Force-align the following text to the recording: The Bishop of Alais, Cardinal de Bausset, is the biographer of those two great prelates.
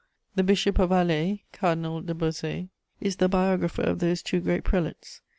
The 0.33 0.41
Bishop 0.41 0.79
of 0.79 0.89
Alais, 0.91 1.43
Cardinal 1.51 2.01
de 2.01 2.15
Bausset, 2.15 2.69
is 2.99 3.17
the 3.17 3.29
biographer 3.29 3.83
of 3.83 3.99
those 3.99 4.23
two 4.23 4.39
great 4.39 4.63
prelates. 4.63 5.21